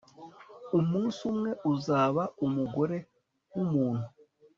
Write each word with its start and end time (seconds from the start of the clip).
umunsi 0.79 1.19
umwe 1.31 1.51
uzaba 1.73 2.23
umugore 2.45 2.97
wumuntu 3.53 4.07